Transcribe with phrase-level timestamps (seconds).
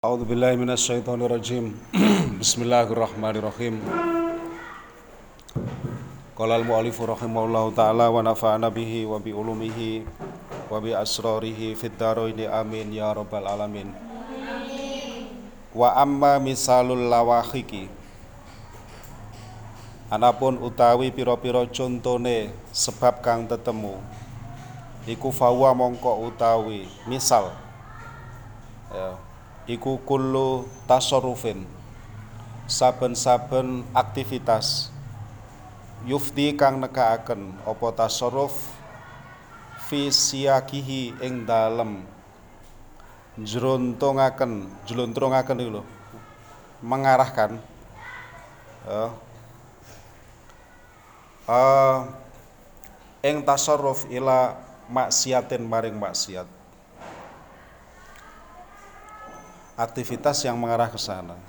[0.00, 1.76] A'udzu billahi minasyaitonir rajim.
[2.40, 3.84] Bismillahirrahmanirrahim.
[6.32, 10.08] Qala al-mu'allif rahimahullahu taala wa nafa'ana bihi wa bi ulumihi
[10.72, 13.92] wa bi asrarihi fid dharain amin ya rabbal alamin.
[15.76, 17.04] Wa amma misalul
[20.08, 24.00] Anapun utawi pira-pira contone sebab kang tetemu
[25.04, 27.52] iku fawa mongko utawi misal
[28.88, 29.28] ya,
[29.70, 31.62] iku kullu tasarrufin.
[32.66, 34.90] Saben-saben aktivitas
[36.06, 38.54] yufti kang nekaaken apa tasarruf
[39.86, 42.02] fi siyakihi ing dalem.
[43.38, 45.82] Jrontongaken jlontrongaken iki lho.
[46.82, 47.62] Mengarahkan.
[48.90, 49.10] Uh,
[51.46, 51.98] uh,
[53.22, 54.58] ing tasarruf ila
[54.90, 56.59] maksiatin maring maksiat
[59.80, 61.40] aktivitas yang mengarah ke sana.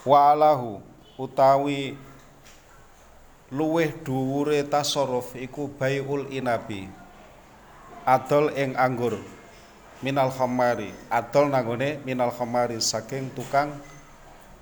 [0.00, 0.80] Wa alahu
[1.20, 2.00] utawi
[3.52, 6.88] luweh dhuwure tasarruf iku baiul inabi.
[8.08, 9.20] Adol ing anggur
[10.00, 13.76] minal khamari, adol nanggone minal khamari saking tukang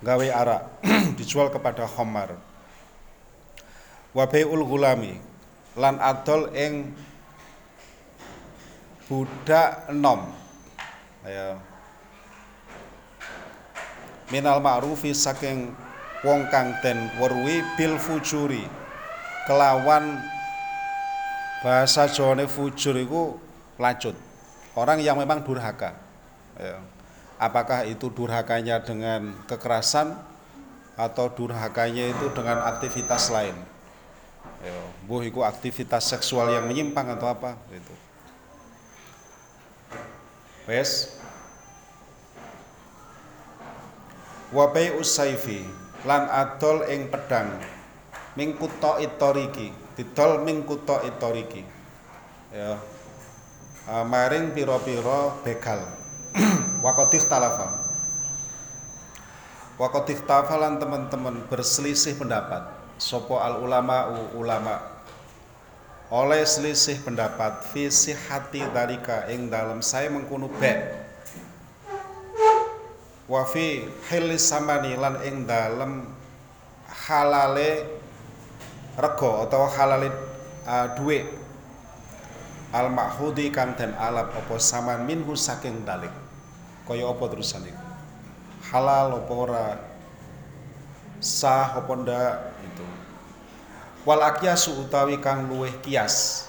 [0.03, 0.62] gawe arak
[1.19, 2.34] dijual kepada khamar.
[4.10, 5.14] Wa baiul gulami
[5.78, 6.91] lan adol ing
[9.06, 10.34] budak enom
[11.25, 11.56] ya
[14.29, 15.73] minal ma'rufi saking
[16.25, 18.65] wong kang den weruhi bil fujuri.
[19.48, 20.21] Kelawan
[21.65, 23.34] bahasa Jawane fujur itu
[23.81, 24.15] lacut
[24.79, 25.99] orang yang memang durhaka.
[26.59, 26.79] Ya.
[27.39, 30.11] apakah itu durhakanya dengan kekerasan
[30.99, 33.55] atau durhakanya itu dengan aktivitas lain?
[34.59, 34.75] Ya,
[35.06, 37.55] buh itu aktivitas seksual yang menyimpang atau apa?
[37.71, 37.95] Itu.
[40.67, 41.17] Wes
[44.48, 45.64] Wabai usaifi
[46.08, 47.52] lan adol ing pedang.
[48.38, 51.66] Ming kutha itoriki didol ming kutha itoriki
[52.54, 52.81] ya.
[53.88, 55.84] Maring pira-pira begal.
[56.84, 57.88] Waqadih talafa
[59.78, 60.19] waqadih
[60.58, 62.66] lan teman-teman berselisih pendapat.
[62.98, 64.10] Sopo al ulama.
[64.34, 64.98] Ulama
[66.08, 71.07] oleh selisih pendapat fi sihati dalika ing dalam saya mengkunu bek
[73.28, 76.09] wa fi hilis samani lan ing dalem
[76.89, 77.84] halale
[78.97, 80.09] rego atau halale
[80.65, 81.28] uh, duit
[82.72, 86.12] al mahudi kang den alap apa saman minhu saking dalik.
[86.88, 87.84] Kaya apa terusan iku?
[88.72, 89.67] Halal apa ora?
[91.21, 92.33] Sah apa ndak?
[92.65, 92.87] Itu.
[94.09, 96.49] Wal akyasu utawi kang luweh kias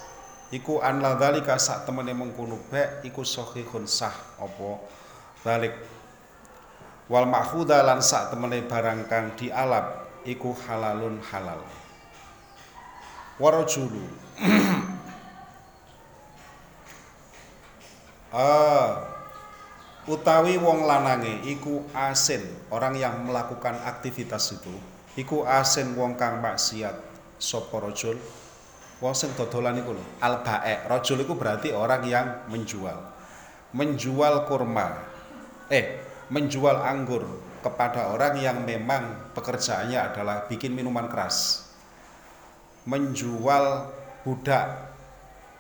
[0.50, 4.82] iku an la dalika sak temene mengkono bek iku sahihun sah apa
[5.44, 5.76] dalik
[7.10, 11.66] wal makhudha lan sak temene barang kang dialap iku halalun halal.
[13.42, 14.06] Warajulu
[18.38, 19.10] ah
[20.06, 22.46] utawi wong lanange iku asin.
[22.70, 24.72] Orang yang melakukan aktivitas itu
[25.18, 27.10] iku asin wong kang maksiat.
[27.40, 28.20] Sapa rajul?
[29.00, 33.00] Wong sing dodolan iku lho al bae rajul iku berarti orang yang menjual.
[33.72, 35.00] Menjual kurma.
[35.72, 37.26] Eh menjual anggur
[37.60, 41.68] kepada orang yang memang pekerjaannya adalah bikin minuman keras.
[42.88, 43.92] Menjual
[44.24, 44.94] budak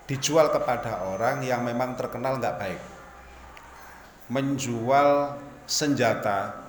[0.10, 2.82] dijual kepada orang yang memang terkenal nggak baik.
[4.30, 6.66] Menjual senjata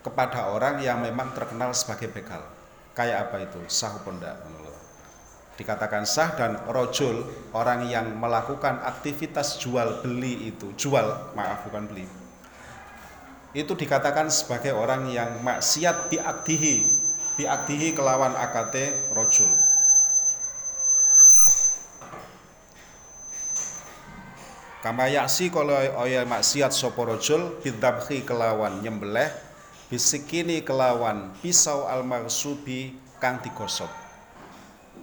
[0.00, 2.44] kepada orang yang memang terkenal sebagai begal.
[2.92, 3.60] Kayak apa itu?
[3.68, 4.36] Sah pondak.
[5.52, 12.08] Dikatakan sah dan rojul orang yang melakukan aktivitas jual beli itu, jual maaf bukan beli,
[13.52, 17.04] itu dikatakan sebagai orang yang maksiat diakdihi
[17.36, 19.48] diakdihi kelawan akate rojul.
[24.82, 29.30] Kama yaksi kalau oya maksiat sopo rojul bidabhi kelawan nyembeleh
[29.86, 33.88] bisikini kelawan pisau al marsubi kang digosok.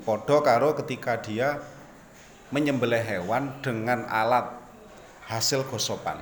[0.03, 1.63] Podo karo ketika dia
[2.51, 4.51] menyembelih hewan dengan alat
[5.31, 6.17] hasil gosopan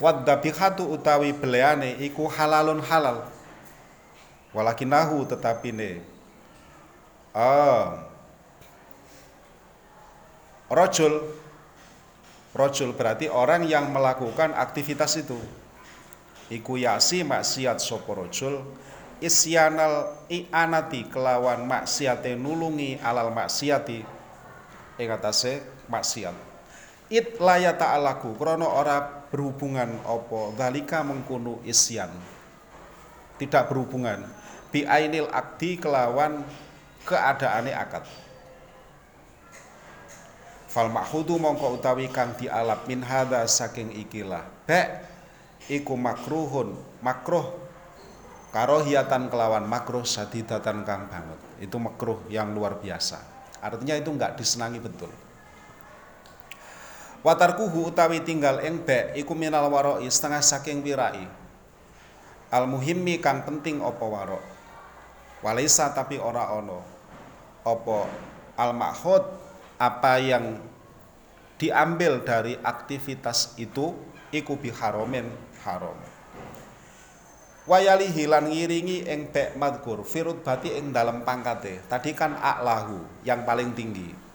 [0.00, 3.28] wadhabihatu utawi beleane iku halalun halal.
[4.50, 6.02] Walakinahu tetapine
[7.36, 8.08] ah.
[10.70, 11.22] Rojul
[12.54, 15.38] rojul berarti orang yang melakukan aktivitas itu.
[16.50, 18.66] Iku yasi maksiat sopo rojul
[19.22, 24.02] isyanal i'anati kelawan maksiate nulungi alal maksiati.
[24.98, 26.49] Ing atase maksiat
[27.10, 32.08] it laya ta'alaku krono ora berhubungan opo dalika mengkunu isyan.
[33.36, 34.22] Tidak berhubungan.
[34.70, 36.46] Bi ainil akdi kelawan
[37.02, 38.06] keadaane akad.
[40.70, 44.46] Fal makhudu mongko utawi kang dialap min hadza saking ikilah.
[44.70, 45.02] Bek
[45.66, 47.58] iku makruhun makruh
[48.54, 51.40] karohiatan kelawan makruh sadidatan kang banget.
[51.58, 53.18] Itu makruh yang luar biasa.
[53.58, 55.10] Artinya itu enggak disenangi betul
[57.20, 61.24] watarkuhu utawi tinggal ing bek iku minal waroi setengah saking wirai.
[62.50, 64.44] Al muhimmi kang penting apa warok?
[65.40, 66.80] Walaisa tapi ora ono
[67.64, 67.98] apa
[68.58, 69.24] al makhud?
[69.80, 70.60] Apa yang
[71.56, 73.96] diambil dari aktivitas itu
[74.28, 75.24] iku biharomen
[75.64, 75.96] haram.
[77.64, 83.46] Wayali hilan ngiringi ing bek madkur firut bati ing dalam pangkate tadi kan aklahu yang
[83.46, 84.29] paling tinggi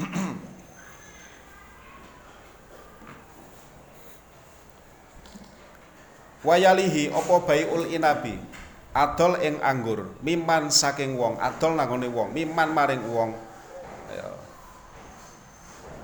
[6.46, 8.40] wayalihi opo baiul inabi?
[8.90, 10.18] Adol ing anggur.
[10.26, 11.38] Miman saking wong.
[11.38, 12.34] Adol nangone wong.
[12.34, 13.30] Miman maring wong.
[14.10, 14.26] Ya.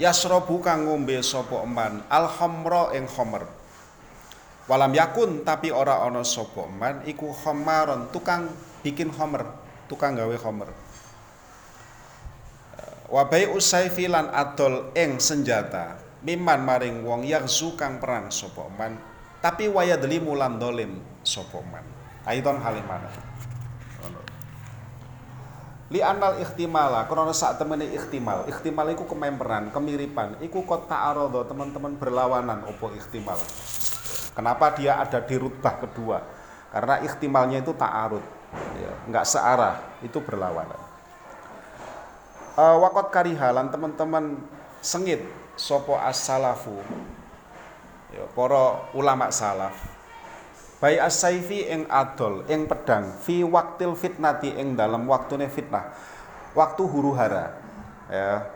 [0.06, 2.06] yasrobu kang ngombe sapa eman.
[2.06, 3.42] Al khamra ing khamr
[4.66, 7.02] walam yakun tapi ora ana sapa eman.
[7.10, 8.46] Iku khamaron tukang
[8.86, 9.50] bikin khamr
[9.90, 10.70] tukang gawe khamr
[13.10, 17.46] wabai usaifi lan adol ing senjata miman maring wong yang
[17.78, 18.98] kang perang sapa eman
[19.40, 23.06] tapi waya deli mulan dolim sapa eman Aiton halimana.
[25.86, 28.50] Li anal ikhtimala, karena saat temene ikhtimal.
[28.50, 30.42] Ikhtimal iku kememperan, kemiripan.
[30.42, 33.38] Iku kota arodo teman-teman berlawanan opo ikhtimal.
[34.34, 36.18] Kenapa dia ada di rutbah kedua?
[36.74, 38.24] Karena ikhtimalnya itu ta'arud.
[38.82, 40.85] Ya, enggak searah, itu berlawanan.
[42.56, 44.40] Uh, wakot karihalan teman-teman
[44.80, 45.20] sengit
[45.60, 46.80] sopo as-salafu.
[48.08, 48.24] Ya,
[48.96, 49.76] ulama salaf
[50.76, 55.92] Bai as-saifi ing adol ing pedang fi waktil fitnati ing dalam waktune fitnah.
[56.52, 57.56] Waktu huru hara.
[58.12, 58.52] Ya.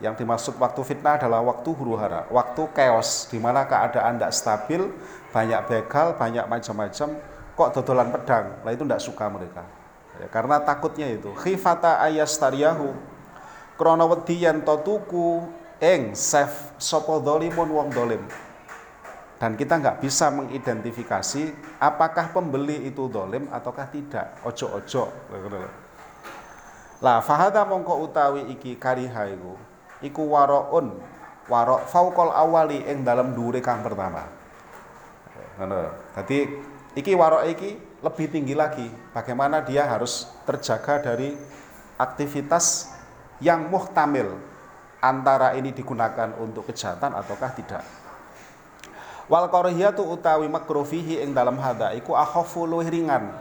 [0.00, 4.82] Yang dimaksud waktu fitnah adalah waktu huru hara, waktu chaos di mana keadaan tidak stabil,
[5.30, 7.08] banyak begal, banyak macam-macam,
[7.54, 8.46] kok dodolan pedang.
[8.66, 9.62] Nah itu tidak suka mereka.
[10.18, 11.30] Ya, karena takutnya itu.
[11.38, 13.11] Khifata ayastariyahu
[13.82, 15.42] krana wedi yen tuku
[15.82, 18.22] ing sef sapa dolimun wong dolim.
[19.42, 21.50] Dan kita nggak bisa mengidentifikasi
[21.82, 24.38] apakah pembeli itu dolim ataukah tidak.
[24.46, 25.10] Ojo-ojo
[27.02, 29.58] lah fahada mongko utawi iki kariha iku.
[29.98, 30.94] Iku waroun
[31.50, 34.22] warok faukol awali ing dalam dure kang pertama.
[35.58, 36.46] Ngono dadi
[36.94, 38.86] iki warok iki lebih tinggi lagi.
[39.10, 41.34] Bagaimana dia harus terjaga dari
[41.98, 42.91] aktivitas
[43.42, 44.38] yang muhtamil
[45.02, 47.82] antara ini digunakan untuk kejahatan ataukah tidak?
[49.26, 53.34] Wal karahiyatu utawi makruh fihi ing dalam hada iku akhafu luwih ringan.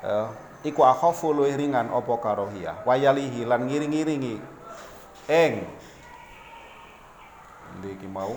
[0.00, 0.32] Uh,
[0.64, 2.80] iku akhafu luwih ringan apa karahiyah.
[2.88, 4.40] Wayalihi lan ngiring-ngiringi.
[5.28, 5.54] Ing
[7.82, 8.36] iki mau?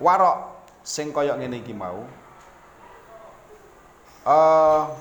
[0.00, 2.08] Warok sing kaya ngene iki mau.
[4.24, 4.92] Uh,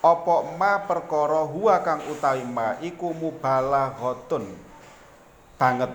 [0.00, 4.48] apa ma perkara huwa kang utawi ma iku mubalaghatun
[5.60, 5.92] banget.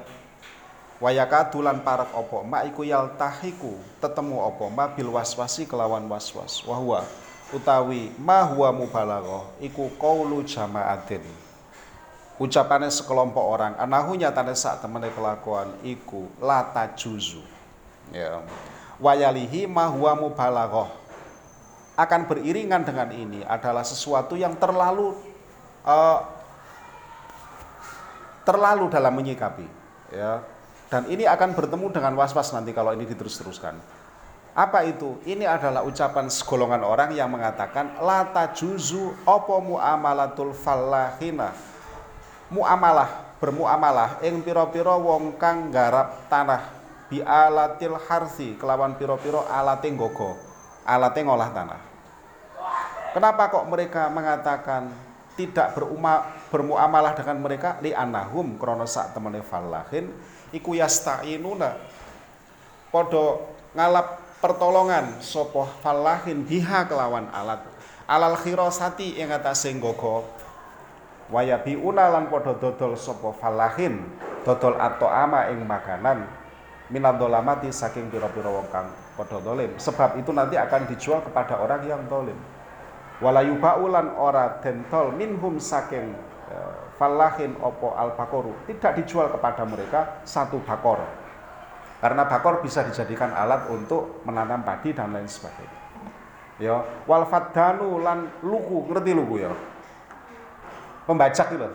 [1.01, 2.85] Wayaka dulan parak opo ma iku
[3.19, 6.61] tahiku tetemu opo ma bil waswasi kelawan waswas.
[6.63, 7.03] Wahwa
[7.49, 11.25] utawi ma huwa mubalagho iku qaulu jamaatin.
[12.35, 13.73] Ucapannya sekelompok orang.
[13.79, 17.41] Anahu nyatane saat temene kelakuan iku lata juzu
[18.13, 18.43] ya
[18.99, 20.87] wayalihi ma huwa mubalagho
[21.95, 25.15] akan beriringan dengan ini adalah sesuatu yang terlalu
[25.87, 26.19] uh,
[28.43, 29.65] terlalu dalam menyikapi
[30.11, 30.43] ya
[30.85, 33.75] dan ini akan bertemu dengan was-was nanti kalau ini diterus-teruskan.
[34.55, 35.19] Apa itu?
[35.27, 41.51] Ini adalah ucapan segolongan orang yang mengatakan lata juzu opo muamalatul falahina.
[42.47, 46.71] Muamalah, bermuamalah ing piro-piro wong kang garap tanah
[47.11, 50.39] bi alatil harsi kelawan piro-piro alate gogo,
[50.87, 51.81] alate ngolah tanah.
[53.15, 54.91] Kenapa kok mereka mengatakan
[55.39, 57.79] tidak beruma, bermuamalah dengan mereka?
[57.79, 59.15] Li anahum krono sak
[59.47, 60.11] falahin
[60.51, 61.79] iku yasta'inuna.
[62.91, 63.39] Padha
[63.71, 67.63] ngalap pertolongan sapa falahin biha kelawan alat.
[68.03, 70.27] Alal khirasati ing atase nggaga
[71.31, 74.11] wayabi unalan padha dodol sapa falahin
[74.43, 76.27] dodol atau ama ing makanan.
[76.91, 78.91] Minadolamati saking pira-pira wong kang
[79.39, 79.71] dolim.
[79.79, 82.35] Sebab itu nanti akan dijual kepada orang yang dolim
[83.23, 86.15] walayu baulan ora dentol minhum saking
[86.51, 86.57] e,
[86.99, 91.03] falahin opo al bakoru tidak dijual kepada mereka satu bakor.
[92.03, 95.79] Karena bakor bisa dijadikan alat untuk menanam padi dan lain sebagainya.
[96.59, 96.75] Ya
[97.07, 99.51] wal fadanu lan luku ngerti luku ya?
[101.07, 101.69] Pembajak itu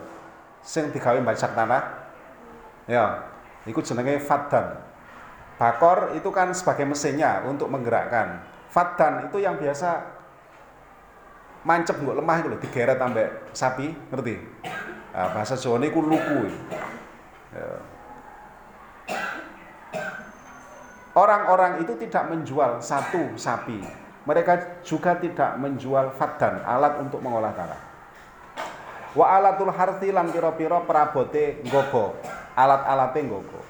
[0.61, 1.83] sing digawe bajak tanah.
[2.89, 3.27] Ya
[3.65, 4.91] itu jenenge fadan
[5.61, 8.41] bakor itu kan sebagai mesinnya untuk menggerakkan.
[8.73, 10.10] Fadan itu yang biasa
[11.61, 14.35] mancep nggak lemah itu loh digeret ambek sapi ngerti?
[15.11, 16.39] Nah, bahasa Jawa ini ku luku.
[17.51, 17.67] Ya.
[21.11, 23.83] orang-orang itu tidak menjual satu sapi.
[24.23, 27.91] Mereka juga tidak menjual fadan alat untuk mengolah tanah
[29.11, 32.15] wa alatul harti lan pira-pira perabote nggogo
[32.55, 33.61] alat-alate nggogo.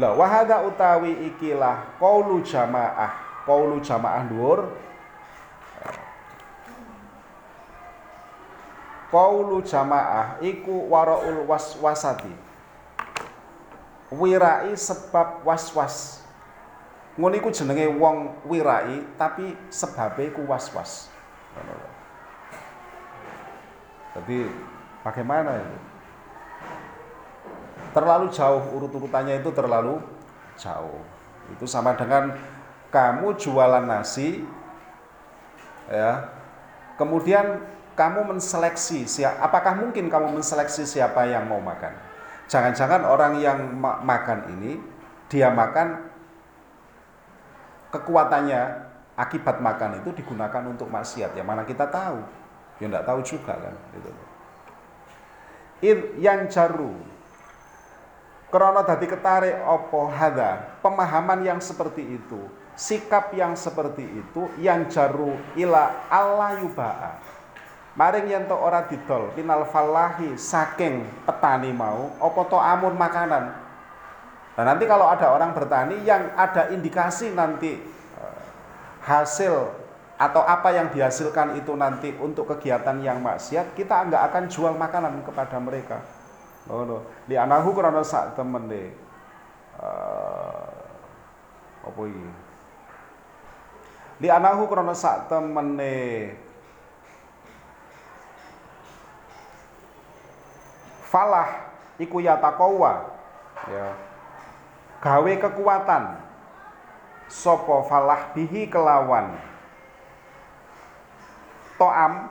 [0.00, 3.28] Lah wahada utawi ikilah qaulu jamaah.
[3.44, 4.68] Qaulu jamaah dhuwur
[9.10, 12.30] Qaulu jamaah iku waraul waswasati.
[14.14, 16.22] Wirai sebab waswas.
[17.18, 21.10] Ngono iku jenenge wong wirai tapi sebabe iku waswas.
[24.14, 24.46] Jadi
[25.02, 25.78] bagaimana itu?
[27.90, 29.98] Terlalu jauh urut-urutannya itu terlalu
[30.54, 31.02] jauh.
[31.50, 32.38] Itu sama dengan
[32.94, 34.46] kamu jualan nasi
[35.90, 36.30] ya.
[36.94, 37.58] Kemudian
[38.00, 41.92] kamu menseleksi siapa apakah mungkin kamu menseleksi siapa yang mau makan?
[42.48, 44.80] Jangan-jangan orang yang ma makan ini
[45.28, 46.08] dia makan
[47.92, 48.60] kekuatannya
[49.20, 51.36] akibat makan itu digunakan untuk maksiat.
[51.36, 52.24] Ya mana kita tahu?
[52.80, 53.76] Ya enggak tahu juga kan
[55.80, 56.92] itu yang jaru
[58.52, 62.40] krono dadi ketarik opo hada pemahaman yang seperti itu
[62.76, 67.39] sikap yang seperti itu yang jaru ila Allah yuba'a
[67.98, 73.50] Maring yen to ora didol pinal falahi saking petani mau apa to amun makanan.
[74.54, 77.82] Nah, nanti kalau ada orang bertani yang ada indikasi nanti
[78.20, 78.42] eh,
[79.02, 79.74] hasil
[80.20, 85.24] atau apa yang dihasilkan itu nanti untuk kegiatan yang maksiat, kita enggak akan jual makanan
[85.24, 86.04] kepada mereka.
[86.68, 87.08] Oh, no.
[87.24, 88.92] Di anahu krana sak temene.
[89.80, 90.68] Uh,
[91.88, 92.28] apa iki?
[94.20, 96.36] Di anahu krana sak temene
[101.10, 103.10] falah iku yataqawa
[103.66, 103.86] ya.
[105.02, 106.30] Gawe kekuatan.
[107.30, 109.38] Sopo falah bihi kelawan?
[111.78, 112.26] Toam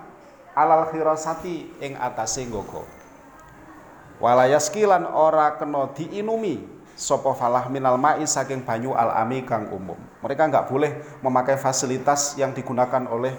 [0.53, 2.83] alal khirasati ing atase nggogo.
[4.19, 6.67] Walayaskilan ora kena diinumi
[6.99, 9.95] sopo falah minal ma'i saking banyu alami kang umum.
[10.19, 10.91] Mereka nggak boleh
[11.23, 13.31] memakai fasilitas yang digunakan oleh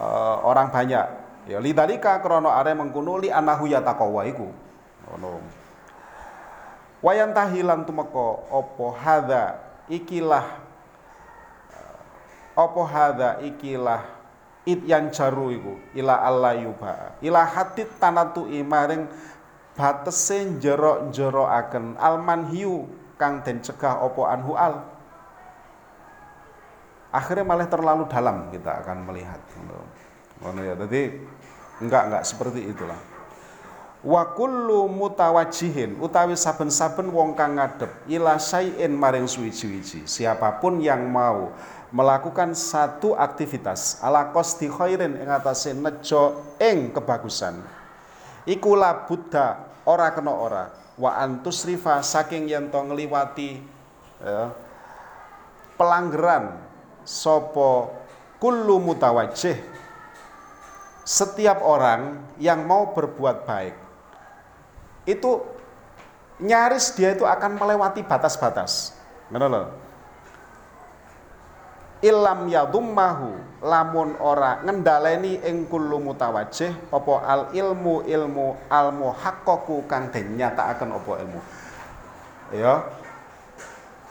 [0.00, 1.04] uh, orang banyak.
[1.44, 4.63] Ya lidalika krono are mengkuno li anahu yataqawa iku
[5.10, 5.44] ngono
[7.04, 9.44] wayan tahilan tumeka apa hadza?
[9.84, 10.46] Ikilah
[12.56, 14.00] apa hadza ikilah
[14.64, 15.76] it yang jaru iku?
[15.92, 17.20] Ila Allah yuba.
[17.20, 19.04] Ila hadit tanatu maring
[19.76, 22.88] batese jero-jeroaken alman hiu
[23.20, 24.74] kang den cegah apa anhu al.
[27.14, 29.38] Akhirnya malah terlalu dalam kita akan melihat
[30.40, 30.74] ngono ya.
[30.74, 31.20] Jadi
[31.84, 33.13] enggak enggak seperti itulah
[34.04, 41.08] wa kullu mutawajjihin utawi saben-saben wong kang ngadep ila syai'in maring suwiji-wiji siapa pun yang
[41.08, 41.56] mau
[41.88, 47.64] melakukan satu aktivitas ala qasdi khairin ing atase nejo ing kebagusan
[48.44, 50.64] iku la buddha ora kena ora.
[50.94, 53.58] Wa antusrifa saking yen to ngliwati
[54.22, 54.54] ya,
[55.74, 56.54] pelanggaran
[57.02, 57.90] sapa
[58.38, 59.58] kullu mutawajjih.
[61.04, 63.76] Setiap orang yang mau berbuat baik
[65.04, 65.44] itu
[66.40, 68.96] nyaris dia itu akan melewati batas-batas.
[69.30, 69.62] Ngono lho.
[72.04, 80.12] Ilam yadummahu lamun ora ngendaleni ing kullu mutawajjih apa al ilmu ilmu al muhaqqaqu kang
[80.12, 81.40] den nyatakaken apa ilmu.
[82.52, 82.74] Ya.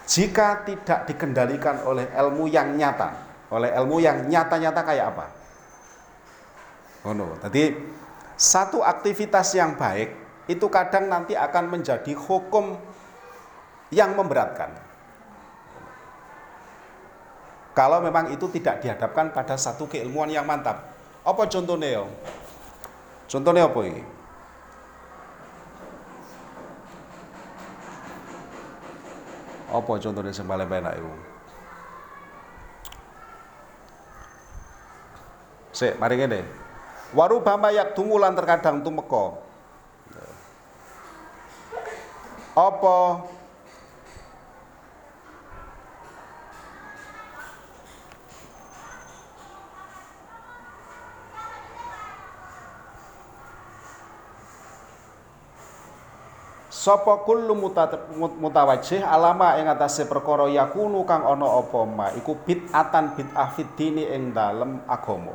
[0.04, 3.14] Jika tidak dikendalikan oleh ilmu yang nyata,
[3.54, 5.26] oleh ilmu yang nyata-nyata kayak apa?
[7.08, 7.40] Ngono.
[7.40, 7.64] Tadi
[8.36, 12.76] satu aktivitas yang baik itu kadang nanti akan menjadi hukum
[13.94, 14.74] yang memberatkan.
[17.74, 20.94] Kalau memang itu tidak dihadapkan pada satu keilmuan yang mantap.
[21.26, 22.04] Apa contohnya ya?
[23.26, 24.04] Contohnya apa ini?
[29.74, 31.12] Apa contohnya yang paling enak itu?
[35.74, 36.46] Sik, mari ngene.
[37.18, 39.43] Warubama yak tumulan terkadang tumeka.
[42.54, 43.26] Apa?
[56.70, 57.56] Sapa kullu
[58.38, 62.12] mutawajjih alama ing atase perkara yakunu kang ana apa ma?
[62.14, 65.32] Iku bid'atan bid'ah fiddini ing dalem agama.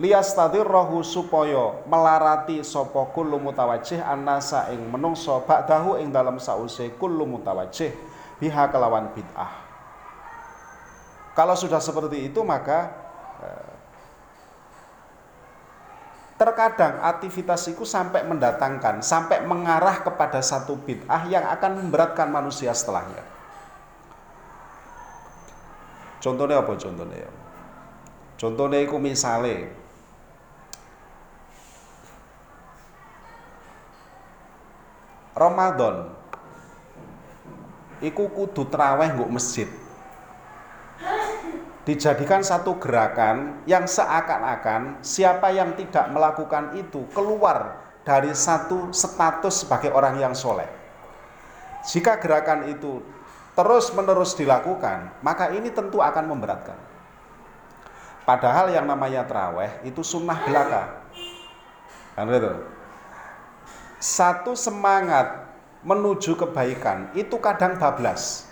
[0.00, 7.92] Liyastadirrahu supaya melarati sapa kullu mutawajjih anasa ing menungso ba'dahu ing dalem sause kullu mutawajjih
[8.40, 9.52] biha kelawan bid'ah.
[11.36, 12.88] Kalau sudah seperti itu maka
[13.44, 13.72] eh,
[16.40, 23.20] terkadang aktivitas itu sampai mendatangkan, sampai mengarah kepada satu bid'ah yang akan memberatkan manusia setelahnya.
[26.24, 27.28] Contohnya apa contohnya?
[28.40, 29.81] Contohnya itu misalnya
[35.32, 36.12] Ramadan
[38.04, 39.68] iku kudu traweh nguk masjid
[41.82, 49.90] dijadikan satu gerakan yang seakan-akan siapa yang tidak melakukan itu keluar dari satu status sebagai
[49.94, 50.66] orang yang soleh.
[51.82, 53.02] Jika gerakan itu
[53.58, 56.78] terus-menerus dilakukan, maka ini tentu akan memberatkan.
[58.22, 61.02] Padahal yang namanya teraweh itu sunnah belaka.
[62.14, 62.54] Kan itu.
[64.02, 65.46] Satu semangat
[65.86, 68.50] menuju kebaikan itu kadang bablas.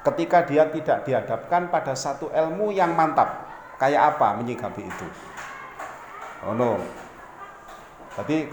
[0.00, 3.44] Ketika dia tidak dihadapkan pada satu ilmu yang mantap
[3.76, 5.06] kayak apa menyikapi itu?
[6.48, 6.80] Oh no
[8.18, 8.50] jadi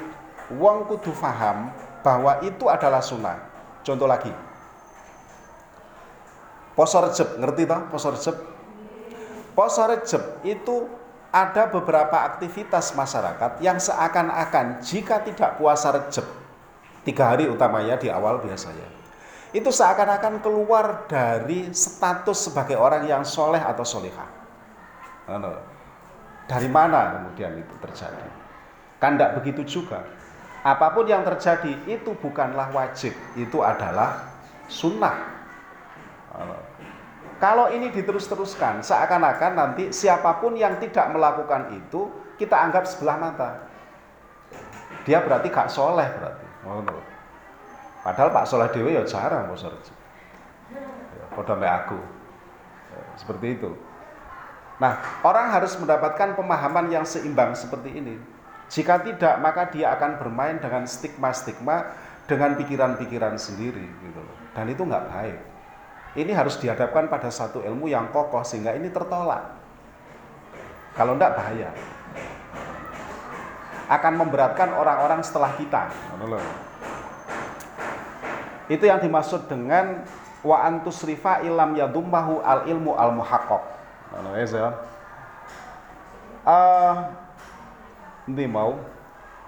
[0.54, 1.74] uang kudu faham
[2.06, 3.42] bahwa itu adalah sunnah.
[3.82, 4.30] Contoh lagi.
[6.77, 8.36] Poso rejeb ngerti toh poso rejeb
[9.56, 10.86] poso rejeb itu
[11.36, 16.24] ada beberapa aktivitas masyarakat yang seakan-akan jika tidak puasa rejeb
[17.04, 18.88] tiga hari utamanya di awal biasanya
[19.55, 24.27] itu seakan-akan keluar dari status sebagai orang yang soleh atau solehah.
[26.46, 28.27] Dari mana kemudian itu terjadi?
[29.00, 30.03] Kan tidak begitu juga.
[30.60, 34.27] Apa pun yang terjadi itu bukanlah wajib, itu adalah
[34.68, 35.24] sunnah.
[37.36, 42.08] Kalau ini diterus-teruskan, seakan-akan nanti siapa pun yang tidak melakukan itu
[42.40, 43.50] kita anggap sebelah mata.
[45.04, 46.46] Dia berarti gak soleh berarti.
[48.06, 49.74] Padahal Pak Soleh Dewi ya jarang rejo.
[50.70, 51.98] Ya, aku.
[52.94, 53.74] Ya, seperti itu.
[54.78, 58.22] Nah, orang harus mendapatkan pemahaman yang seimbang seperti ini.
[58.70, 61.98] Jika tidak, maka dia akan bermain dengan stigma-stigma
[62.30, 64.38] dengan pikiran-pikiran sendiri gitu loh.
[64.54, 65.40] Dan itu nggak baik.
[66.16, 69.51] Ini harus dihadapkan pada satu ilmu yang kokoh sehingga ini tertolak.
[70.96, 71.70] Kalau enggak bahaya.
[73.92, 75.92] Akan memberatkan orang-orang setelah kita.
[78.72, 80.08] Itu yang dimaksud dengan
[80.40, 83.12] wa antusrifa ilam yadummahu al ilmu al
[84.32, 84.70] ya.
[86.46, 86.96] Uh,
[88.25, 88.95] Ndi mau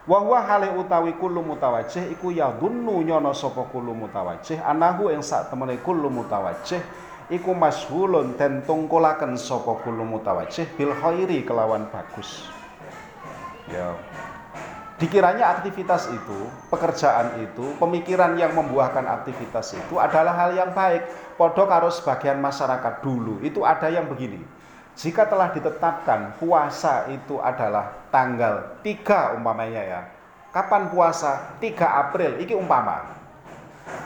[0.08, 5.52] wa huwa hale utawi kullu mutawajjih iku yadunnu nyono sapa kullu mutawajjih anahu ing sak
[5.52, 6.80] temene kullu mutawajjih
[7.28, 12.48] iku masyhulun den tungkulaken sapa kullu mutawajjih bil khairi kelawan bagus.
[13.68, 14.00] Ya.
[14.98, 16.40] Dikiranya aktivitas itu,
[16.74, 21.06] pekerjaan itu, pemikiran yang membuahkan aktivitas itu adalah hal yang baik.
[21.38, 24.42] Podo karo sebagian masyarakat dulu itu ada yang begini.
[24.98, 30.02] Jika telah ditetapkan puasa itu adalah tanggal 3 umpamanya ya.
[30.50, 31.54] Kapan puasa?
[31.62, 33.06] 3 April, iki umpama.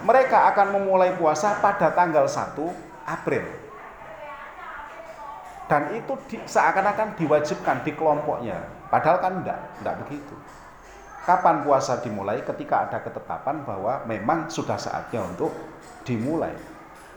[0.04, 3.44] Mereka akan memulai puasa pada tanggal 1 April.
[5.72, 8.60] Dan itu di, seakan-akan diwajibkan di kelompoknya.
[8.92, 10.36] Padahal kan enggak, enggak begitu.
[11.24, 12.44] Kapan puasa dimulai?
[12.44, 15.56] Ketika ada ketetapan bahwa memang sudah saatnya untuk
[16.04, 16.52] dimulai.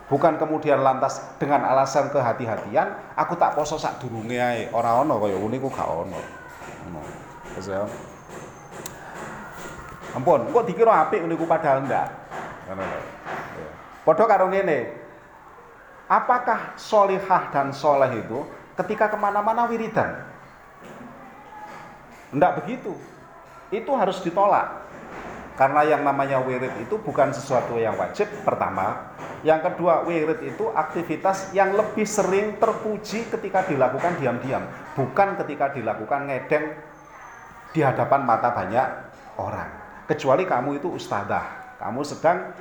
[0.05, 4.69] Bukan kemudian lantas dengan alasan kehati-hatian, aku tak poso sak durunge ae.
[4.69, 6.21] Ora ono kaya ngene ku gak ono.
[7.57, 7.83] Ya?
[10.13, 12.13] Ampun, kok dikira apik ngene ku padahal enggak.
[12.69, 13.01] Ngono ya.
[14.05, 14.79] Padha karo ngene.
[16.05, 18.45] Apakah solihah dan soleh itu
[18.77, 20.21] ketika ke mana-mana wiridan?
[22.29, 22.93] Enggak begitu
[23.73, 24.85] itu harus ditolak.
[25.55, 29.14] Karena yang namanya wirid itu bukan sesuatu yang wajib pertama.
[29.45, 34.65] Yang kedua, wirid itu aktivitas yang lebih sering terpuji ketika dilakukan diam-diam,
[34.97, 36.73] bukan ketika dilakukan ngedeng
[37.77, 38.89] di hadapan mata banyak
[39.37, 39.69] orang.
[40.09, 42.57] Kecuali kamu itu ustadzah, kamu sedang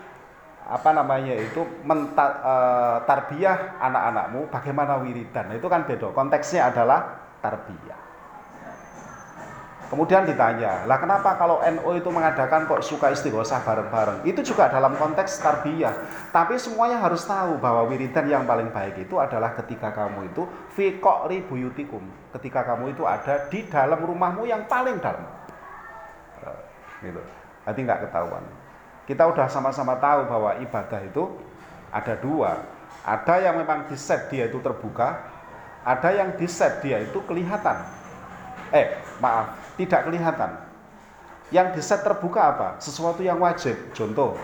[0.63, 2.53] apa namanya itu mentar, e,
[3.07, 5.55] tarbiyah anak-anakmu bagaimana wiridan.
[5.55, 6.11] Itu kan beda.
[6.11, 8.02] Konteksnya adalah tarbiyah.
[9.93, 14.25] Kemudian ditanya, lah kenapa kalau NO itu mengadakan kok suka istighosah bareng-bareng?
[14.25, 15.93] Itu juga dalam konteks tarbiyah.
[16.33, 20.97] Tapi semuanya harus tahu bahwa wiridan yang paling baik itu adalah ketika kamu itu fi
[21.45, 22.01] buyutikum.
[22.33, 25.29] Ketika kamu itu ada di dalam rumahmu yang paling dalam.
[26.41, 26.59] Eh,
[27.05, 27.21] gitu.
[27.61, 28.41] Nanti nggak ketahuan.
[29.05, 31.37] Kita udah sama-sama tahu bahwa ibadah itu
[31.93, 32.65] ada dua.
[33.05, 35.21] Ada yang memang di set dia itu terbuka,
[35.85, 37.77] ada yang di set dia itu kelihatan.
[38.73, 40.51] Eh, maaf, tidak kelihatan.
[41.53, 42.67] Yang di set terbuka apa?
[42.81, 43.77] Sesuatu yang wajib.
[43.93, 44.37] Contoh,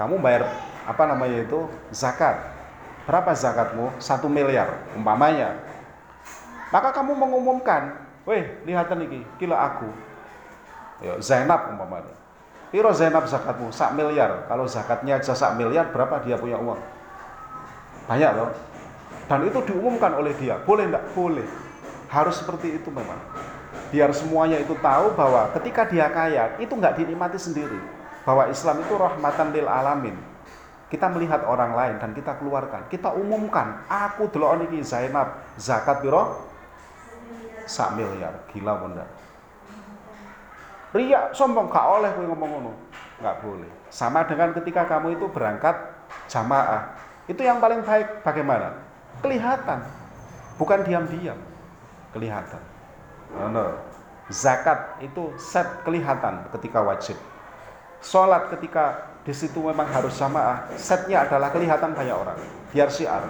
[0.00, 0.48] kamu bayar
[0.88, 2.40] apa namanya itu zakat.
[3.04, 3.92] Berapa zakatmu?
[4.00, 5.60] Satu miliar umpamanya.
[6.72, 9.86] Maka kamu mengumumkan, weh lihatan ini, kilo aku.
[11.04, 12.16] Ya, Zainab umpamanya.
[12.72, 13.68] Piro Zainab zakatmu?
[13.70, 14.48] Sak miliar.
[14.48, 16.80] Kalau zakatnya aja sak miliar, berapa dia punya uang?
[18.08, 18.50] Banyak loh.
[19.28, 20.58] Dan itu diumumkan oleh dia.
[20.64, 21.04] Boleh enggak?
[21.12, 21.46] Boleh.
[22.08, 23.16] Harus seperti itu memang
[23.94, 27.78] biar semuanya itu tahu bahwa ketika dia kaya itu nggak dinikmati sendiri.
[28.26, 30.18] Bahwa Islam itu rahmatan lil alamin.
[30.90, 32.90] Kita melihat orang lain dan kita keluarkan.
[32.90, 36.42] Kita umumkan aku dulu ini Zainab zakat biro
[37.70, 38.34] sak miliar.
[38.50, 39.06] Gila bunda
[40.90, 41.70] Ria sombong.
[41.70, 42.72] Gak oleh gue ngomong ngono.
[43.22, 43.70] Nggak boleh.
[43.94, 45.74] Sama dengan ketika kamu itu berangkat
[46.26, 46.98] jamaah.
[47.30, 48.26] Itu yang paling baik.
[48.26, 48.74] Bagaimana?
[49.22, 49.86] Kelihatan.
[50.58, 51.38] Bukan diam-diam.
[52.10, 52.73] Kelihatan.
[54.32, 57.16] Zakat itu set kelihatan ketika wajib.
[58.00, 62.36] Sholat ketika di situ memang harus jamaah, setnya adalah kelihatan banyak orang,
[62.72, 63.24] biar siar.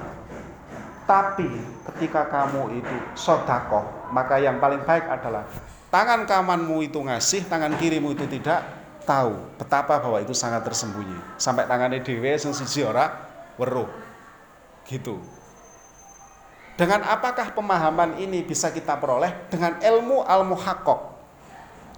[1.05, 1.47] Tapi
[1.93, 5.47] ketika kamu itu sodakoh, maka yang paling baik adalah
[5.93, 8.67] tangan kamanmu itu ngasih, tangan kirimu itu tidak
[9.05, 11.39] tahu betapa bahwa itu sangat tersembunyi.
[11.39, 13.11] Sampai tangannya dewe sing siji ora
[13.61, 13.87] weruh.
[14.89, 15.21] Gitu.
[16.75, 19.31] Dengan apakah pemahaman ini bisa kita peroleh?
[19.47, 21.15] Dengan ilmu al muhakkok.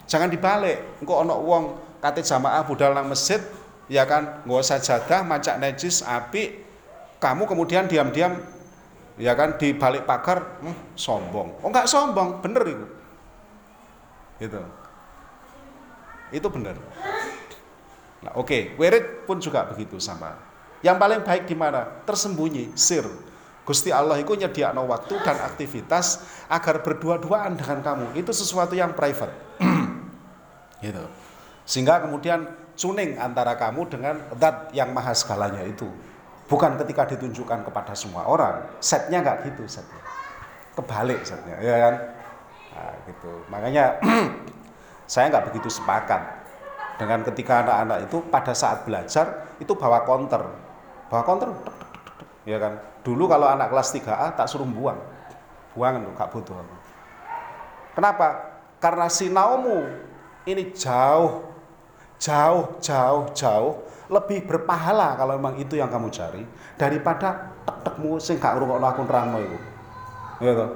[0.04, 1.00] Jangan dibalik.
[1.00, 1.64] Engko ono wong
[2.04, 3.40] kate jamaah budal nang masjid,
[3.88, 6.60] ya kan, nggak usah jadah, macak najis, api,
[7.16, 8.36] kamu kemudian diam-diam
[9.16, 11.56] ya kan di balik pagar hmm, sombong.
[11.64, 12.86] Oh enggak sombong, bener itu.
[14.36, 14.60] Gitu.
[16.36, 16.76] Itu benar.
[18.20, 18.62] Nah, oke, okay.
[18.76, 20.36] wirid pun juga begitu sama.
[20.84, 21.88] Yang paling baik di mana?
[22.04, 23.04] Tersembunyi, sir.
[23.66, 28.14] Gusti Allah itu nyediakno waktu dan aktivitas agar berdua-duaan dengan kamu.
[28.14, 29.35] Itu sesuatu yang private.
[30.87, 31.02] gitu.
[31.66, 32.46] Sehingga kemudian
[32.79, 35.90] tuning antara kamu dengan zat yang maha segalanya itu.
[36.46, 38.70] Bukan ketika ditunjukkan kepada semua orang.
[38.79, 39.98] Setnya nggak gitu setnya.
[40.79, 41.94] Kebalik setnya, ya kan?
[42.70, 43.33] Nah, gitu.
[43.50, 43.98] Makanya
[45.11, 46.22] saya nggak begitu sepakat
[47.02, 50.46] dengan ketika anak-anak itu pada saat belajar itu bawa counter.
[51.11, 51.50] Bawa counter,
[52.46, 52.79] ya kan?
[53.06, 54.98] Dulu kalau anak kelas 3A tak suruh buang.
[55.78, 56.58] Buang tuh, gak butuh
[57.94, 58.58] Kenapa?
[58.82, 59.86] Karena sinaumu
[60.42, 61.46] ini jauh,
[62.18, 63.72] jauh, jauh, jauh
[64.10, 66.42] lebih berpahala kalau memang itu yang kamu cari
[66.74, 69.58] daripada tek-tekmu sing gak ngrungokno aku nerangno itu.
[70.42, 70.70] Ya toh?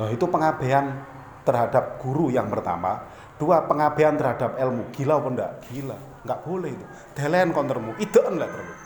[0.00, 1.04] Nah, itu pengabaian
[1.44, 3.04] terhadap guru yang pertama.
[3.36, 4.88] Dua, pengabaian terhadap ilmu.
[4.96, 5.52] Gila apa enggak?
[5.68, 5.98] Gila.
[6.24, 6.86] Enggak boleh itu.
[7.12, 7.92] Delen kontermu.
[8.00, 8.85] Ideen lah terus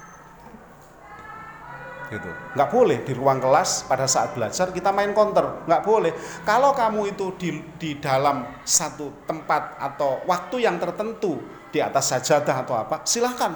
[2.10, 2.30] gitu.
[2.58, 5.64] Nggak boleh di ruang kelas pada saat belajar kita main counter.
[5.64, 6.12] Nggak boleh.
[6.42, 11.38] Kalau kamu itu di, di dalam satu tempat atau waktu yang tertentu
[11.70, 13.54] di atas sajadah atau apa silahkan.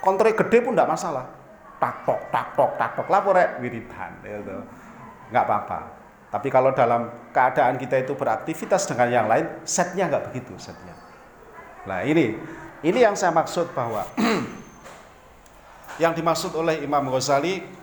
[0.00, 1.28] Counternya gede pun nggak masalah.
[1.76, 4.56] Takpok takpok takpok lapor ya wiridan gitu.
[5.28, 5.80] Nggak apa-apa.
[6.30, 10.96] Tapi kalau dalam keadaan kita itu beraktivitas dengan yang lain setnya nggak begitu setnya.
[11.84, 12.38] Nah ini
[12.80, 14.08] ini yang saya maksud bahwa
[16.02, 17.79] yang dimaksud oleh Imam Ghazali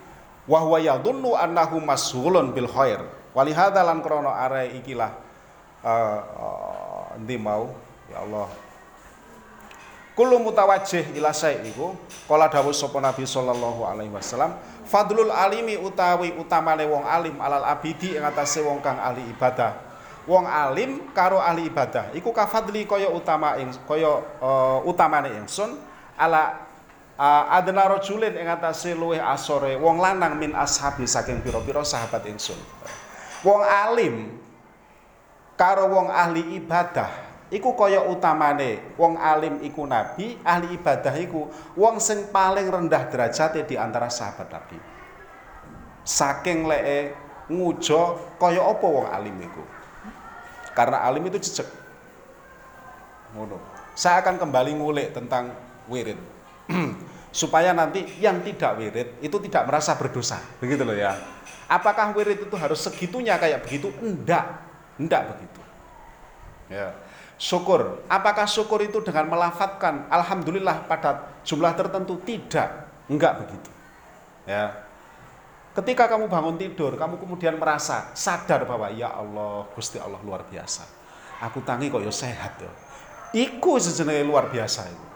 [0.48, 3.04] wa huwa yadhunnu annahu mas'ulun bil khair.
[3.36, 5.12] Walihada lan krana are ikilah
[5.86, 6.20] uh,
[7.20, 7.70] uh, mau?
[8.08, 8.50] Ya Allah.
[10.18, 11.94] Kullu mutawajjih ila syai' iku
[12.26, 14.58] kala dawuh sapa Nabi sallallahu alaihi wasallam
[14.90, 19.78] fadlul alimi utawi utamane wong alim alal abidi ing atase wong kang ahli ibadah.
[20.26, 25.78] Wong alim karo ahli ibadah iku kafadli kaya utama ing kaya uh, utamane ingsun
[26.18, 26.67] ala
[27.18, 32.58] uh, adna rajulin ing atase luwih asore wong lanang min ashabi saking pira-pira sahabat ingsun.
[33.42, 34.38] Wong alim
[35.58, 37.10] karo wong ahli ibadah
[37.50, 43.66] iku kaya utamane wong alim iku nabi, ahli ibadah iku wong sing paling rendah derajate
[43.66, 44.78] di antara sahabat nabi.
[46.08, 47.12] Saking lee
[47.52, 49.64] ngujo kaya apa wong alim iku.
[50.78, 51.66] Karena alim itu jejak.
[53.34, 53.58] Ngono.
[53.98, 55.50] Saya akan kembali ngulik tentang
[55.90, 56.37] wirid.
[57.40, 61.16] supaya nanti yang tidak wirid itu tidak merasa berdosa begitu loh ya
[61.68, 65.62] apakah wirid itu harus segitunya kayak begitu enggak Tidak begitu.
[66.74, 66.98] Ya.
[67.38, 68.02] Syukur.
[68.10, 72.18] Apakah syukur itu dengan melafatkan alhamdulillah pada jumlah tertentu?
[72.18, 72.70] Tidak.
[73.08, 73.70] Enggak begitu.
[74.50, 74.74] Ya.
[75.78, 80.90] Ketika kamu bangun tidur, kamu kemudian merasa sadar bahwa ya Allah, Gusti Allah luar biasa.
[81.46, 82.72] Aku tangi kok ya sehat ya.
[83.38, 85.07] Iku sejenenge luar biasa itu.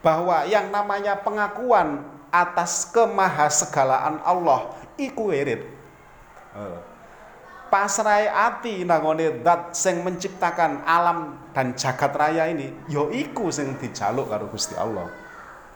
[0.00, 5.66] Bahwa yang namanya pengakuan atas kemahasegalaan Allah iku wirid.
[7.70, 13.78] Pasrai ati nangone dat sing menciptakan alam dan jagat raya ini, yo ya iku sing
[13.78, 15.06] dijaluk karo Gusti Allah.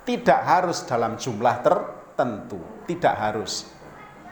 [0.03, 2.59] Tidak harus dalam jumlah tertentu,
[2.91, 3.71] tidak harus.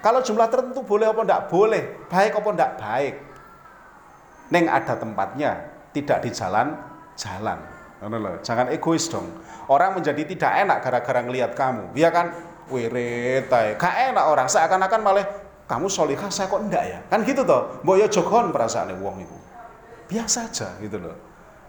[0.02, 3.14] Kalau jumlah tertentu boleh apa enggak boleh, baik apa enggak baik.
[4.50, 5.52] Neng ada tempatnya,
[5.94, 7.71] tidak di jalan-jalan.
[8.42, 9.30] Jangan egois dong.
[9.70, 11.94] Orang menjadi tidak enak gara-gara ngelihat kamu.
[11.94, 12.34] Ya kan?
[12.66, 14.46] Wirid, gak enak orang.
[14.50, 15.26] Seakan-akan malah
[15.70, 16.98] kamu solihah, saya kok enggak ya?
[17.06, 17.78] Kan gitu toh.
[17.86, 19.36] Mbok yo jogon perasaan wong itu.
[20.10, 21.14] Biasa aja gitu loh.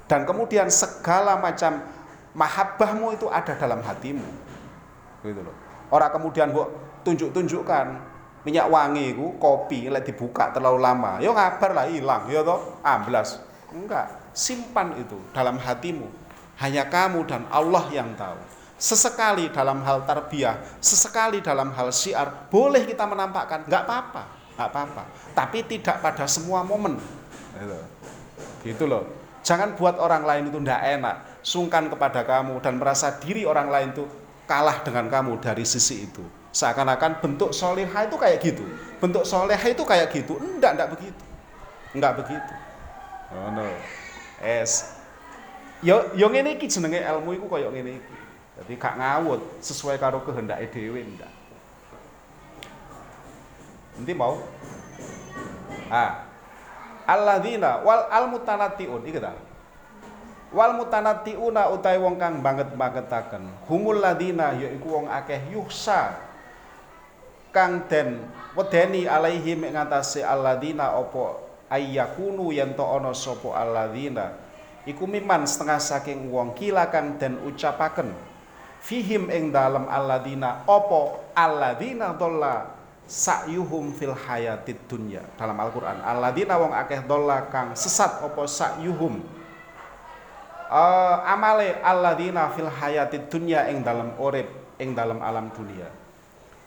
[0.09, 1.85] Dan kemudian segala macam
[2.33, 4.25] mahabbahmu itu ada dalam hatimu.
[5.21, 5.55] Gitu loh.
[5.93, 6.67] Orang kemudian mbok
[7.05, 7.85] tunjuk-tunjukkan
[8.43, 13.39] minyak wangi itu kopi lek dibuka terlalu lama yo ngabar lah hilang ya toh amblas
[13.71, 16.07] enggak simpan itu dalam hatimu
[16.61, 18.37] hanya kamu dan Allah yang tahu.
[18.77, 23.63] Sesekali dalam hal tarbiyah sesekali dalam hal syiar boleh kita menampakkan.
[23.63, 25.03] Nggak apa-apa nggak apa-apa.
[25.33, 26.97] Tapi tidak pada semua momen.
[27.57, 27.79] Gitu,
[28.65, 29.05] gitu loh.
[29.43, 31.15] Jangan buat orang lain itu ndak enak.
[31.43, 34.07] Sungkan kepada kamu dan merasa diri orang lain itu
[34.47, 36.23] kalah dengan kamu dari sisi itu.
[36.53, 38.63] Seakan-akan bentuk soleha itu kayak gitu.
[39.01, 40.37] Bentuk soleha itu kayak gitu.
[40.39, 41.23] Enggak enggak begitu.
[41.97, 42.53] Enggak begitu.
[43.33, 43.65] Oh no
[44.43, 45.01] es
[45.83, 48.13] yo yo ngene iki jenenge ilmu iku koyo ngene iki.
[48.53, 51.33] Jadi gak ngawut sesuai karo kehendak dhewe enggak
[53.97, 54.41] nanti mau?
[55.89, 56.25] Ah
[57.05, 59.33] alladzina wal al mutanatiun iki ta?
[60.53, 63.65] Wal mutanatiuna utai wong kang banget-bangetaken.
[63.65, 66.13] Humul ladina yaiku wong akeh yuhsa
[67.49, 68.21] kang den
[68.53, 71.41] wedeni alaihi mek ngatasi alladzina apa
[71.73, 74.42] ayyakunu yen to ana sapa alladzina
[74.83, 78.11] iku miman setengah saking wong kila kang den ucapaken
[78.83, 82.75] fihim ing dalem alladzina apa alladzina dolla
[83.07, 85.23] sa'yuhum fil hayatid dunya.
[85.39, 89.23] Dalam Al-Qur'an alladzina wong akeh dolla kang sesat apa sa'yuhum.
[90.73, 94.49] Uh, amale alladzina fil hayatid dunya ing dalem urip
[94.81, 95.87] ing dalem alam dunia.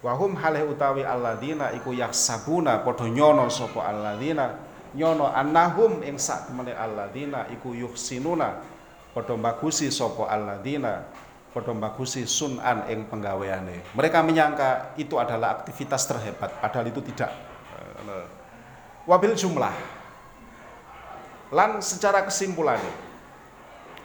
[0.05, 4.66] Wahum halih utawi alladzina iku yaksabuna padha nyono sapa alladzina
[4.97, 8.65] nyono annahum ing sak temene alladzina iku yuhsinuna
[9.13, 11.05] padha bagusi sapa alladzina
[11.53, 13.93] padha bagusi sunan ing penggaweane.
[13.93, 17.31] Mereka menyangka itu adalah aktivitas terhebat padahal itu tidak.
[19.07, 19.77] Wabil jumlah
[21.55, 22.83] lan secara kesimpulan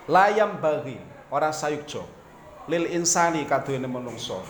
[0.06, 1.00] layam bagi
[1.34, 2.06] orang sayukjo
[2.70, 4.46] lil insani kaduene menungso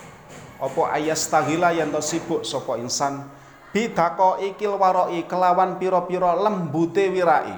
[0.60, 3.32] apa ayastagila to sibuk sapa insan
[3.72, 7.56] bidako ikil waroi kelawan piro-piro lembute wirai.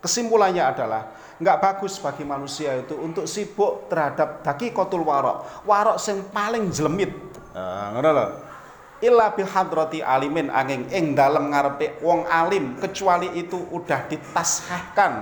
[0.00, 1.02] Kesimpulannya adalah
[1.40, 5.64] nggak bagus bagi manusia itu untuk sibuk terhadap daki kotul warok.
[5.68, 7.12] Warok sing paling jelemit
[7.52, 8.48] nah, ngono
[9.00, 9.48] illa bil
[10.04, 15.12] alimin angin ing dalem ngarepe wong alim kecuali itu udah ditashahkan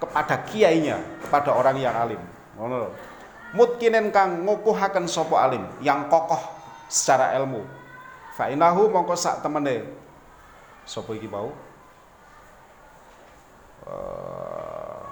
[0.00, 2.20] kepada kiainya kepada orang yang alim.
[2.56, 2.92] Ngono
[3.52, 6.40] mutkinen kang ngukuhaken sapa alim yang kokoh
[6.88, 7.75] secara ilmu.
[8.36, 9.88] Fa inahu mongko sak temene.
[10.84, 11.56] Sapa iki mau?
[13.88, 15.08] Uh,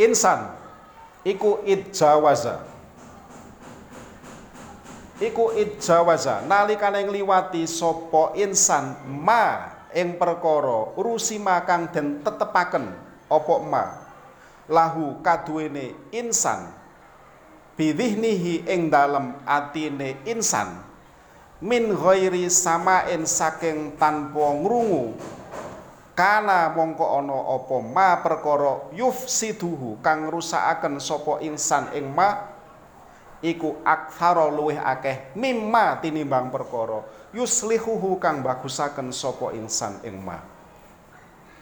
[0.00, 0.56] insan
[1.20, 2.64] iku idjawaza.
[5.20, 12.88] Iku idjawaza nalikane ngliwati sapa insan ma ing perkara urusima kang den tetepaken
[13.28, 14.07] apa ma
[14.68, 16.70] lahu kaduwene insan.
[17.74, 20.84] Bidhihnihi ing dalem atine insan.
[21.58, 25.16] Min ghairi samain saking tanpa ngrungu.
[26.14, 32.58] Kana mongko ana apa ma perkara yufsiduhu kang rusakaken sapa insan ing ma
[33.38, 40.57] iku aktsara luwih akeh mimma tinimbang perkara yuslihuhu kang bagusaken sapa insan ing ma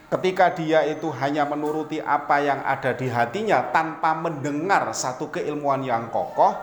[0.06, 6.06] ketika dia itu hanya menuruti apa yang ada di hatinya tanpa mendengar satu keilmuan yang
[6.14, 6.54] kokoh,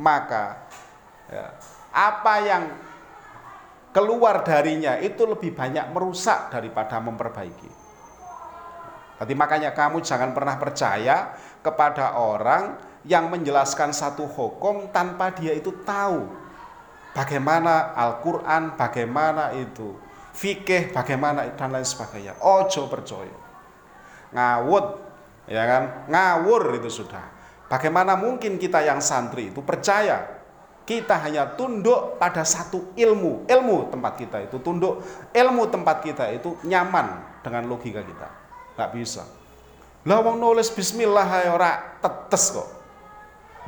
[0.00, 0.64] maka
[1.28, 1.52] ya,
[1.92, 2.64] apa yang
[3.92, 7.70] keluar darinya itu lebih banyak merusak daripada memperbaiki.
[9.20, 15.84] Jadi makanya kamu jangan pernah percaya kepada orang yang menjelaskan satu hukum tanpa dia itu
[15.84, 16.24] tahu
[17.12, 19.92] bagaimana Al-Qur'an, bagaimana itu
[20.34, 22.38] fikih, bagaimana dan lain sebagainya.
[22.40, 23.36] Ojo percaya.
[24.30, 24.86] Ngawut
[25.50, 25.82] ya kan?
[26.06, 27.22] Ngawur itu sudah.
[27.70, 30.42] Bagaimana mungkin kita yang santri itu percaya
[30.90, 36.58] kita hanya tunduk pada satu ilmu, ilmu tempat kita itu tunduk, ilmu tempat kita itu
[36.66, 38.28] nyaman dengan logika kita.
[38.74, 39.22] Nggak bisa.
[40.02, 42.68] Lah wong nulis bismillah ae ora tetes kok.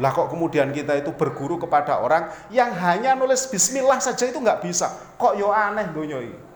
[0.01, 4.65] Lah kok kemudian kita itu berguru kepada orang yang hanya nulis bismillah saja itu nggak
[4.65, 4.91] bisa.
[5.21, 6.52] Kok yo aneh dunia ini.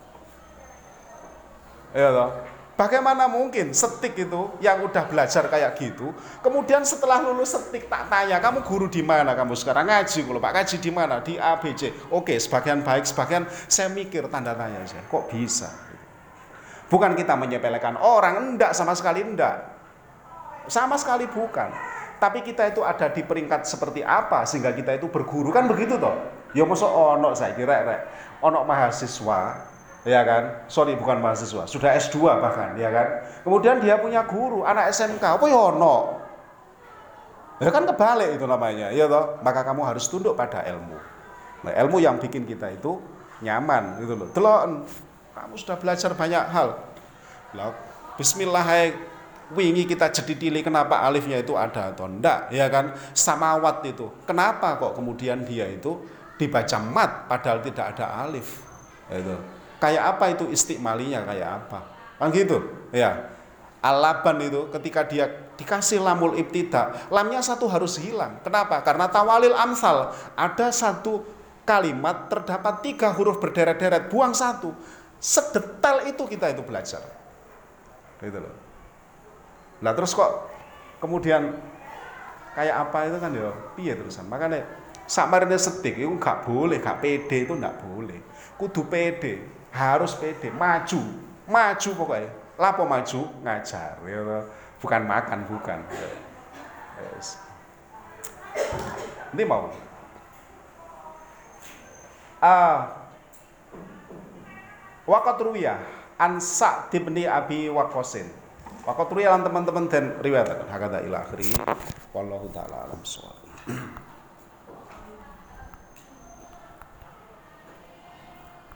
[1.96, 2.30] Ya toh?
[2.76, 6.12] Bagaimana mungkin setik itu yang udah belajar kayak gitu,
[6.44, 10.52] kemudian setelah lulus setik tak tanya, kamu guru di mana kamu sekarang ngaji kalau Pak
[10.52, 12.12] ngaji di mana di ABC.
[12.12, 15.72] Oke, sebagian baik, sebagian saya mikir tanda tanya saya, kok bisa?
[16.92, 19.56] Bukan kita menyepelekan orang, enggak sama sekali enggak.
[20.68, 21.72] Sama sekali bukan.
[22.20, 26.12] Tapi kita itu ada di peringkat seperti apa sehingga kita itu berguru kan begitu toh?
[26.52, 28.00] Ya masuk ono saya kira rek.
[28.44, 29.72] Ono mahasiswa
[30.06, 30.70] ya kan?
[30.70, 33.26] Sorry bukan mahasiswa, sudah S2 bahkan, ya kan?
[33.42, 35.96] Kemudian dia punya guru, anak SMK, apa ya ono?
[37.58, 39.42] Ya kan kebalik itu namanya, ya toh?
[39.42, 40.96] Maka kamu harus tunduk pada ilmu.
[41.66, 43.02] Nah, ilmu yang bikin kita itu
[43.42, 44.28] nyaman gitu loh.
[44.30, 44.86] Delok
[45.34, 46.68] kamu sudah belajar banyak hal.
[47.56, 47.72] Lah,
[48.14, 48.64] bismillah
[49.54, 54.74] wingi kita jadi tili kenapa alifnya itu ada atau enggak ya kan samawat itu kenapa
[54.74, 56.02] kok kemudian dia itu
[56.34, 58.58] dibaca mat padahal tidak ada alif
[59.06, 59.36] itu
[59.76, 61.78] Kayak apa itu istiqmalinya kayak apa?
[62.16, 63.36] Kan gitu, ya.
[63.84, 68.40] Alaban itu ketika dia dikasih lamul ibtida, lamnya satu harus hilang.
[68.42, 68.82] Kenapa?
[68.82, 71.22] Karena tawalil amsal ada satu
[71.62, 74.74] kalimat terdapat tiga huruf berderet-deret, buang satu.
[75.22, 77.04] Sedetail itu kita itu belajar.
[78.18, 78.54] Gitu loh.
[79.84, 80.48] Nah terus kok
[80.98, 81.52] kemudian
[82.56, 84.26] kayak apa itu kan ya piye terusan.
[84.26, 84.64] Makanya
[85.04, 88.18] samarnya sedik itu nggak boleh, nggak pede itu nggak boleh.
[88.56, 90.48] Kudu pede harus pede.
[90.48, 91.00] Maju.
[91.44, 92.30] Maju pokoknya.
[92.56, 93.20] Lapo maju?
[93.44, 94.00] Ngajar.
[94.00, 94.20] Ya
[94.80, 95.78] bukan makan bukan.
[96.96, 97.36] Yes.
[99.36, 99.68] ini mau.
[102.40, 102.78] Uh,
[105.06, 105.78] Wakat ruya
[106.18, 108.26] ansa dibni abi wakosin.
[108.82, 110.66] Wakat ruya lan teman-teman dan riwayat.
[110.66, 111.22] Hakada ila
[112.10, 113.00] wallahu taala alam